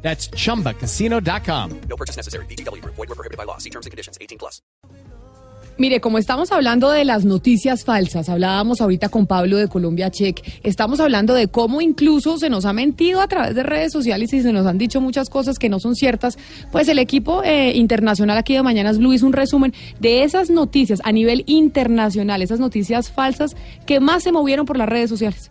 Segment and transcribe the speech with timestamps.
[0.00, 1.80] That's chumbacasino.com.
[1.88, 2.46] No purchase necessary.
[2.46, 2.82] BGW.
[2.84, 3.58] Void were prohibited by law.
[3.58, 4.16] See terms and conditions.
[4.20, 4.62] 18 plus.
[5.78, 10.40] Mire, como estamos hablando de las noticias falsas, hablábamos ahorita con Pablo de Colombia Check,
[10.64, 14.42] estamos hablando de cómo incluso se nos ha mentido a través de redes sociales y
[14.42, 16.36] se nos han dicho muchas cosas que no son ciertas.
[16.72, 21.00] Pues el equipo eh, internacional aquí de Mañanas Blue hizo un resumen de esas noticias
[21.04, 23.54] a nivel internacional, esas noticias falsas
[23.86, 25.48] que más se movieron por las redes sociales.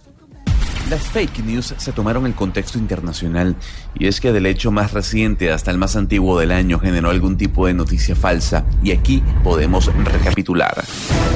[0.89, 3.57] Las fake news se tomaron el contexto internacional
[3.99, 7.35] y es que del hecho más reciente hasta el más antiguo del año generó algún
[7.35, 10.85] tipo de noticia falsa y aquí podemos recapitular.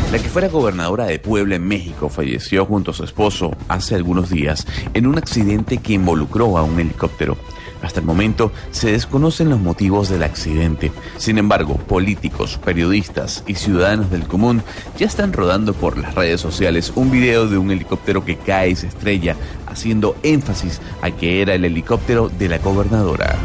[0.10, 4.30] La que fuera gobernadora de Puebla en México falleció junto a su esposo hace algunos
[4.30, 7.38] días en un accidente que involucró a un helicóptero.
[7.82, 10.92] Hasta el momento se desconocen los motivos del accidente.
[11.18, 14.62] Sin embargo, políticos, periodistas y ciudadanos del común
[14.98, 18.76] ya están rodando por las redes sociales un video de un helicóptero que cae y
[18.76, 19.36] se estrella,
[19.68, 23.38] haciendo énfasis a que era el helicóptero de la gobernadora.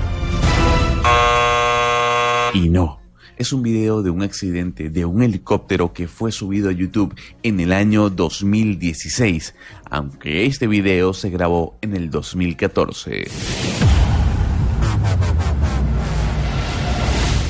[2.53, 3.01] Y no.
[3.37, 7.61] Es un video de un accidente de un helicóptero que fue subido a YouTube en
[7.61, 9.55] el año 2016,
[9.91, 13.27] aunque este video se grabó en el 2014.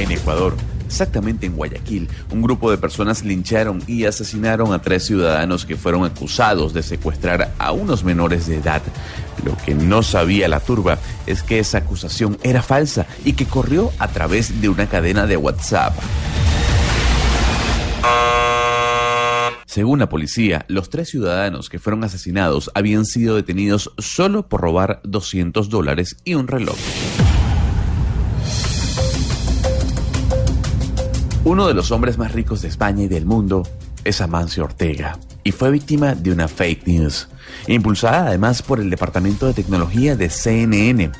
[0.06, 0.54] En Ecuador,
[0.86, 6.04] exactamente en Guayaquil, un grupo de personas lincharon y asesinaron a tres ciudadanos que fueron
[6.04, 8.82] acusados de secuestrar a unos menores de edad.
[9.44, 13.90] Lo que no sabía la turba es que esa acusación era falsa y que corrió
[13.98, 15.92] a través de una cadena de WhatsApp.
[19.66, 25.00] Según la policía, los tres ciudadanos que fueron asesinados habían sido detenidos solo por robar
[25.02, 26.76] 200 dólares y un reloj.
[31.46, 33.62] Uno de los hombres más ricos de España y del mundo
[34.02, 37.28] es Amancio Ortega y fue víctima de una fake news,
[37.68, 41.12] impulsada además por el Departamento de Tecnología de CNN.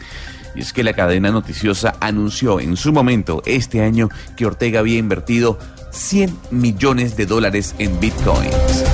[0.57, 4.99] Y es que la cadena noticiosa anunció en su momento este año que Ortega había
[4.99, 5.61] invertido
[5.93, 8.85] 100 millones de dólares en bitcoins.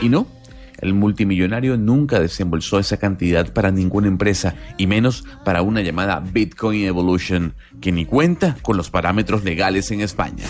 [0.00, 0.26] Y no,
[0.80, 6.84] el multimillonario nunca desembolsó esa cantidad para ninguna empresa y menos para una llamada Bitcoin
[6.84, 10.44] Evolution, que ni cuenta con los parámetros legales en España.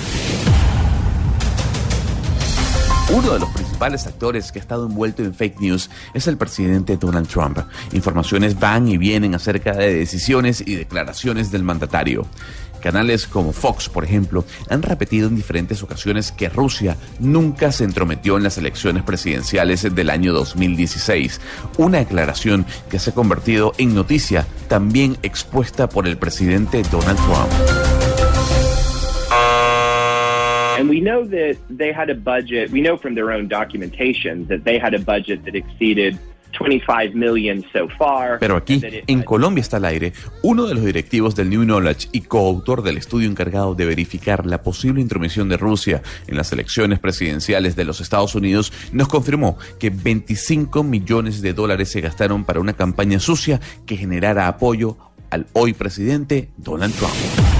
[3.12, 6.96] Uno de los principales actores que ha estado envuelto en fake news es el presidente
[6.96, 7.58] Donald Trump.
[7.92, 12.24] Informaciones van y vienen acerca de decisiones y declaraciones del mandatario.
[12.80, 18.36] Canales como Fox, por ejemplo, han repetido en diferentes ocasiones que Rusia nunca se entrometió
[18.36, 21.40] en las elecciones presidenciales del año 2016,
[21.78, 27.52] una declaración que se ha convertido en noticia también expuesta por el presidente Donald Trump.
[30.78, 34.64] And we know that they had a budget, we know from their own documentation that
[34.64, 36.18] they had a budget that exceeded
[36.58, 38.38] 25 million so far.
[38.38, 40.12] Pero aquí, en Colombia está al aire,
[40.42, 44.62] uno de los directivos del New Knowledge y coautor del estudio encargado de verificar la
[44.62, 49.90] posible intromisión de Rusia en las elecciones presidenciales de los Estados Unidos, nos confirmó que
[49.90, 54.96] 25 millones de dólares se gastaron para una campaña sucia que generara apoyo
[55.30, 57.59] al hoy presidente Donald Trump.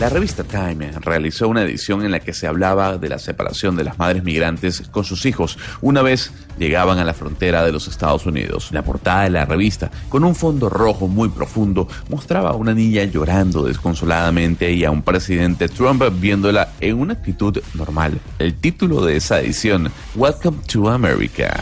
[0.00, 3.84] La revista Time realizó una edición en la que se hablaba de la separación de
[3.84, 8.26] las madres migrantes con sus hijos una vez llegaban a la frontera de los Estados
[8.26, 8.70] Unidos.
[8.72, 13.04] La portada de la revista, con un fondo rojo muy profundo, mostraba a una niña
[13.04, 18.18] llorando desconsoladamente y a un presidente Trump viéndola en una actitud normal.
[18.40, 21.54] El título de esa edición, Welcome to America.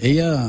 [0.00, 0.48] Ella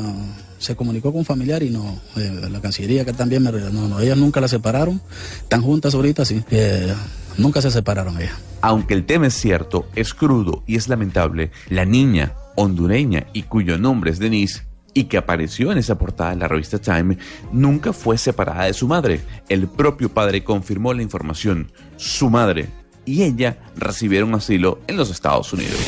[0.64, 4.00] se comunicó con un familiar y no, eh, la Cancillería que también me no, no,
[4.00, 5.00] ellas nunca la separaron,
[5.38, 6.92] están juntas ahorita, sí, eh,
[7.36, 8.34] nunca se separaron ellas.
[8.62, 13.78] Aunque el tema es cierto, es crudo y es lamentable, la niña hondureña y cuyo
[13.78, 14.62] nombre es Denise
[14.94, 17.18] y que apareció en esa portada de la revista Time,
[17.52, 19.20] nunca fue separada de su madre.
[19.48, 21.72] El propio padre confirmó la información.
[21.96, 22.68] Su madre
[23.04, 25.80] y ella recibieron asilo en los Estados Unidos.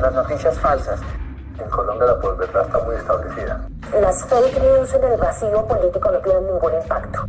[0.00, 1.00] Las noticias falsas.
[1.58, 3.68] En Colombia la posverdad está muy establecida.
[4.00, 7.28] Las fake news en el vacío político no tienen ningún impacto.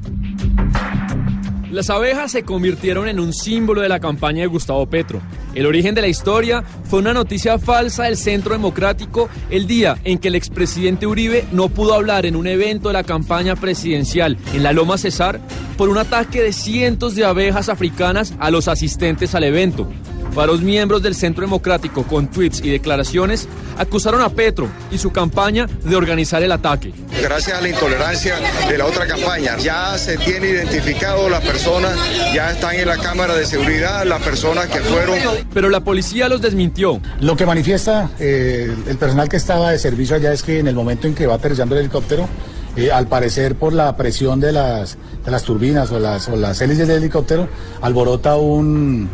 [1.71, 5.21] Las abejas se convirtieron en un símbolo de la campaña de Gustavo Petro.
[5.53, 10.17] El origen de la historia fue una noticia falsa del Centro Democrático el día en
[10.17, 14.63] que el expresidente Uribe no pudo hablar en un evento de la campaña presidencial en
[14.63, 15.39] la Loma Cesar
[15.77, 19.87] por un ataque de cientos de abejas africanas a los asistentes al evento.
[20.33, 23.47] Varios miembros del Centro Democrático con tweets y declaraciones
[23.77, 26.93] acusaron a Petro y su campaña de organizar el ataque.
[27.21, 28.35] Gracias a la intolerancia
[28.69, 31.97] de la otra campaña, ya se tiene identificado las personas,
[32.33, 35.17] ya están en la cámara de seguridad las personas que fueron.
[35.53, 37.01] Pero la policía los desmintió.
[37.21, 40.75] Lo que manifiesta eh, el personal que estaba de servicio allá es que en el
[40.75, 42.27] momento en que va aterrizando el helicóptero,
[42.75, 46.61] eh, al parecer por la presión de las, de las turbinas o las, o las
[46.61, 47.49] hélices del helicóptero,
[47.81, 49.09] alborota un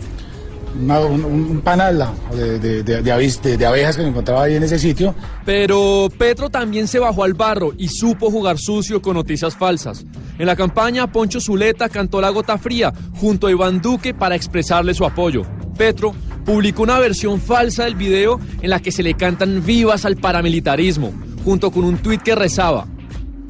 [0.75, 5.16] un, panal de, de, abejas que me encontraba ahí en ese sitio.
[5.45, 10.06] Pero Petro también se bajó al barro y supo jugar sucio con noticias falsas.
[10.38, 14.94] En la campaña, Poncho Zuleta cantó La Gota Fría junto a Iván Duque para expresarle
[14.94, 15.44] su apoyo.
[15.77, 16.13] Petro
[16.45, 21.13] publicó una versión falsa del video en la que se le cantan vivas al paramilitarismo,
[21.44, 22.88] junto con un tuit que rezaba,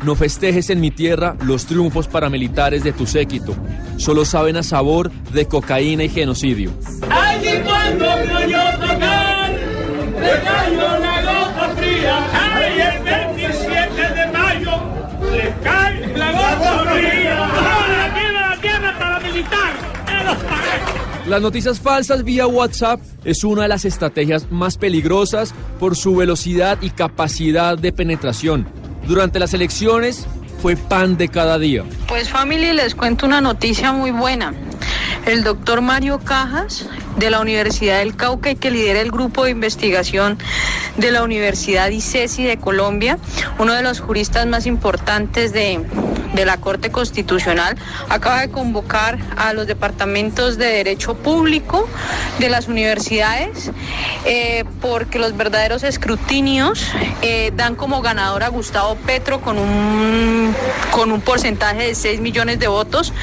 [0.05, 3.55] no festejes en mi tierra los triunfos paramilitares de tu séquito.
[3.97, 6.71] Solo saben a sabor de cocaína y genocidio.
[7.63, 8.45] Cuando me
[8.87, 9.51] tocar,
[10.43, 12.27] cayó la gota fría.
[12.33, 14.71] Ay, el 27 de mayo,
[15.31, 17.37] le cae la gota fría.
[17.39, 19.73] ¡Ah, la tierra, la tierra paramilitar!
[21.27, 26.77] Las noticias falsas vía WhatsApp es una de las estrategias más peligrosas por su velocidad
[26.81, 30.27] y capacidad de penetración durante las elecciones
[30.61, 31.83] fue pan de cada día.
[32.07, 34.53] Pues familia, les cuento una noticia muy buena.
[35.25, 36.87] El doctor Mario Cajas
[37.17, 40.37] de la Universidad del Cauca y que lidera el grupo de investigación
[40.97, 43.17] de la Universidad ICESI de Colombia,
[43.59, 45.81] uno de los juristas más importantes de,
[46.35, 47.77] de la Corte Constitucional,
[48.09, 51.87] acaba de convocar a los departamentos de Derecho Público
[52.39, 53.71] de las universidades
[54.25, 56.85] eh, porque los verdaderos escrutinios
[57.21, 60.53] eh, dan como ganador a Gustavo Petro con un,
[60.91, 63.13] con un porcentaje de 6 millones de votos,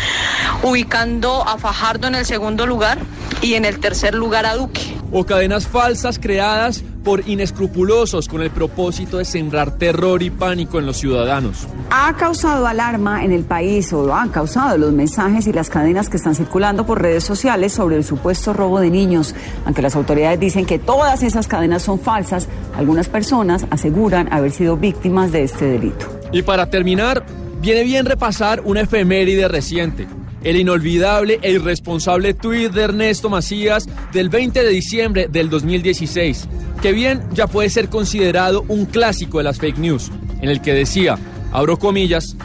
[0.62, 2.98] ubicando a Fajardo en el segundo lugar
[3.40, 4.96] y en el tercer lugar a Duque.
[5.10, 10.86] O cadenas falsas creadas por inescrupulosos con el propósito de sembrar terror y pánico en
[10.86, 11.66] los ciudadanos.
[11.90, 16.08] Ha causado alarma en el país o lo han causado los mensajes y las cadenas
[16.08, 19.34] que están circulando por redes sociales sobre el supuesto robo de niños.
[19.64, 24.76] Aunque las autoridades dicen que todas esas cadenas son falsas, algunas personas aseguran haber sido
[24.76, 26.06] víctimas de este delito.
[26.32, 27.24] Y para terminar,
[27.60, 30.06] viene bien repasar una efeméride reciente
[30.44, 36.48] el inolvidable e irresponsable tuit de Ernesto Macías del 20 de diciembre del 2016,
[36.82, 40.74] que bien ya puede ser considerado un clásico de las fake news, en el que
[40.74, 41.16] decía,
[41.52, 42.36] abro comillas,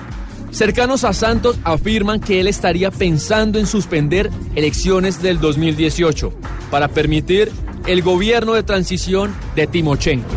[0.52, 6.32] cercanos a Santos afirman que él estaría pensando en suspender elecciones del 2018
[6.70, 7.52] para permitir
[7.88, 10.37] el gobierno de transición de Timochenko.